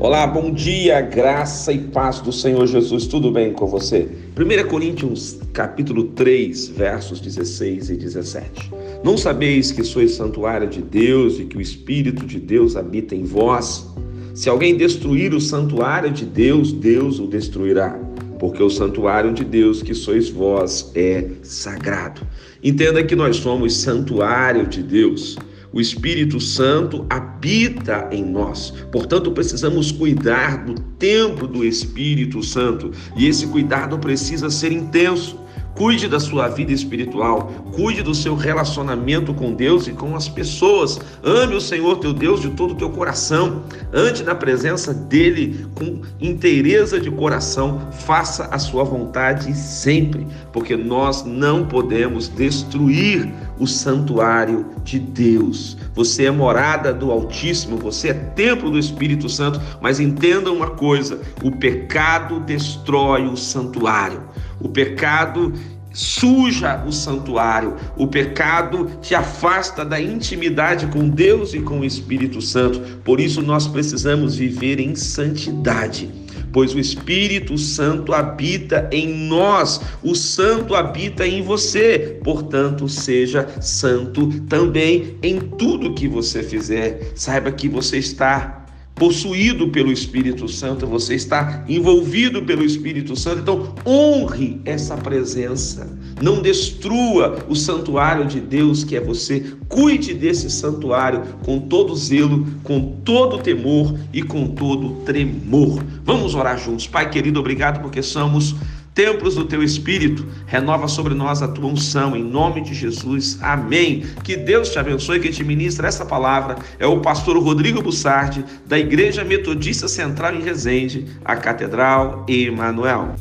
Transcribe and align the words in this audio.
Olá, 0.00 0.24
bom 0.28 0.52
dia, 0.52 1.00
graça 1.00 1.72
e 1.72 1.78
paz 1.78 2.20
do 2.20 2.32
Senhor 2.32 2.64
Jesus, 2.68 3.08
tudo 3.08 3.32
bem 3.32 3.52
com 3.52 3.66
você? 3.66 4.08
1 4.38 4.68
Coríntios 4.68 5.40
capítulo 5.52 6.04
3, 6.04 6.68
versos 6.68 7.20
16 7.20 7.90
e 7.90 7.96
17. 7.96 8.70
Não 9.02 9.16
sabeis 9.16 9.72
que 9.72 9.82
sois 9.82 10.12
santuário 10.12 10.68
de 10.68 10.80
Deus 10.80 11.40
e 11.40 11.46
que 11.46 11.58
o 11.58 11.60
Espírito 11.60 12.24
de 12.24 12.38
Deus 12.38 12.76
habita 12.76 13.16
em 13.16 13.24
vós? 13.24 13.88
Se 14.36 14.48
alguém 14.48 14.76
destruir 14.76 15.34
o 15.34 15.40
santuário 15.40 16.12
de 16.12 16.24
Deus, 16.24 16.70
Deus 16.70 17.18
o 17.18 17.26
destruirá, 17.26 17.98
porque 18.38 18.62
o 18.62 18.70
santuário 18.70 19.34
de 19.34 19.42
Deus 19.42 19.82
que 19.82 19.94
sois 19.94 20.28
vós 20.28 20.92
é 20.94 21.26
sagrado. 21.42 22.20
Entenda 22.62 23.02
que 23.02 23.16
nós 23.16 23.38
somos 23.38 23.76
santuário 23.76 24.64
de 24.64 24.80
Deus. 24.80 25.36
O 25.72 25.80
Espírito 25.80 26.40
Santo 26.40 27.04
habita 27.10 28.08
em 28.10 28.24
nós. 28.24 28.72
Portanto, 28.90 29.32
precisamos 29.32 29.92
cuidar 29.92 30.64
do 30.64 30.74
templo 30.98 31.46
do 31.46 31.64
Espírito 31.64 32.42
Santo. 32.42 32.90
E 33.16 33.26
esse 33.26 33.46
cuidado 33.46 33.98
precisa 33.98 34.48
ser 34.48 34.72
intenso. 34.72 35.38
Cuide 35.78 36.08
da 36.08 36.18
sua 36.18 36.48
vida 36.48 36.72
espiritual, 36.72 37.52
cuide 37.72 38.02
do 38.02 38.12
seu 38.12 38.34
relacionamento 38.34 39.32
com 39.32 39.54
Deus 39.54 39.86
e 39.86 39.92
com 39.92 40.16
as 40.16 40.28
pessoas. 40.28 40.98
Ame 41.22 41.54
o 41.54 41.60
Senhor 41.60 41.98
teu 41.98 42.12
Deus 42.12 42.40
de 42.40 42.50
todo 42.50 42.72
o 42.72 42.74
teu 42.74 42.90
coração. 42.90 43.62
Ante 43.94 44.24
na 44.24 44.34
presença 44.34 44.92
dele 44.92 45.64
com 45.76 46.00
inteireza 46.20 46.98
de 46.98 47.12
coração. 47.12 47.80
Faça 47.92 48.46
a 48.46 48.58
sua 48.58 48.82
vontade 48.82 49.56
sempre, 49.56 50.26
porque 50.52 50.76
nós 50.76 51.24
não 51.24 51.64
podemos 51.64 52.26
destruir 52.26 53.32
o 53.56 53.66
santuário 53.66 54.66
de 54.82 54.98
Deus. 54.98 55.76
Você 55.94 56.24
é 56.24 56.30
morada 56.30 56.92
do 56.92 57.12
Altíssimo, 57.12 57.76
você 57.76 58.08
é 58.08 58.14
templo 58.14 58.68
do 58.68 58.80
Espírito 58.80 59.28
Santo, 59.28 59.60
mas 59.80 60.00
entenda 60.00 60.50
uma 60.50 60.70
coisa: 60.70 61.20
o 61.40 61.52
pecado 61.52 62.40
destrói 62.40 63.26
o 63.26 63.36
santuário. 63.36 64.22
O 64.60 64.68
pecado 64.68 65.52
suja 65.92 66.84
o 66.86 66.92
santuário. 66.92 67.76
O 67.96 68.06
pecado 68.06 68.90
te 69.00 69.14
afasta 69.14 69.84
da 69.84 70.00
intimidade 70.00 70.86
com 70.86 71.08
Deus 71.08 71.54
e 71.54 71.60
com 71.60 71.80
o 71.80 71.84
Espírito 71.84 72.40
Santo. 72.40 72.80
Por 73.04 73.20
isso 73.20 73.42
nós 73.42 73.66
precisamos 73.66 74.36
viver 74.36 74.80
em 74.80 74.94
santidade 74.94 76.08
pois 76.52 76.74
o 76.74 76.78
Espírito 76.78 77.58
Santo 77.58 78.12
habita 78.12 78.88
em 78.92 79.28
nós, 79.28 79.80
o 80.02 80.14
Santo 80.14 80.74
habita 80.74 81.26
em 81.26 81.42
você. 81.42 82.18
Portanto, 82.24 82.88
seja 82.88 83.46
santo 83.60 84.28
também 84.48 85.16
em 85.22 85.38
tudo 85.38 85.94
que 85.94 86.08
você 86.08 86.42
fizer. 86.42 87.12
Saiba 87.14 87.52
que 87.52 87.68
você 87.68 87.98
está 87.98 88.66
possuído 88.98 89.68
pelo 89.68 89.92
Espírito 89.92 90.48
Santo, 90.48 90.86
você 90.86 91.14
está 91.14 91.64
envolvido 91.68 92.42
pelo 92.42 92.64
Espírito 92.64 93.16
Santo. 93.16 93.40
Então, 93.40 93.74
honre 93.86 94.60
essa 94.64 94.96
presença. 94.96 95.96
Não 96.20 96.42
destrua 96.42 97.44
o 97.48 97.54
santuário 97.54 98.26
de 98.26 98.40
Deus 98.40 98.82
que 98.82 98.96
é 98.96 99.00
você. 99.00 99.54
Cuide 99.68 100.12
desse 100.14 100.50
santuário 100.50 101.22
com 101.44 101.60
todo 101.60 101.94
zelo, 101.94 102.46
com 102.64 103.00
todo 103.04 103.38
temor 103.38 103.96
e 104.12 104.22
com 104.22 104.48
todo 104.48 105.04
tremor. 105.04 105.84
Vamos 106.04 106.34
orar 106.34 106.58
juntos. 106.58 106.86
Pai 106.86 107.08
querido, 107.08 107.38
obrigado 107.38 107.80
porque 107.80 108.02
somos 108.02 108.56
templos 108.98 109.36
do 109.36 109.44
teu 109.44 109.62
espírito. 109.62 110.26
Renova 110.44 110.88
sobre 110.88 111.14
nós 111.14 111.40
a 111.40 111.46
tua 111.46 111.70
unção, 111.70 112.16
em 112.16 112.24
nome 112.24 112.60
de 112.60 112.74
Jesus. 112.74 113.38
Amém. 113.40 114.04
Que 114.24 114.36
Deus 114.36 114.70
te 114.70 114.78
abençoe, 114.80 115.20
que 115.20 115.30
te 115.30 115.44
ministra 115.44 115.86
essa 115.86 116.04
palavra. 116.04 116.56
É 116.80 116.86
o 116.86 117.00
pastor 117.00 117.38
Rodrigo 117.38 117.80
Bussardi, 117.80 118.44
da 118.66 118.76
Igreja 118.76 119.22
Metodista 119.22 119.86
Central 119.86 120.34
em 120.34 120.42
Resende, 120.42 121.06
a 121.24 121.36
Catedral 121.36 122.26
Emanuel. 122.28 123.14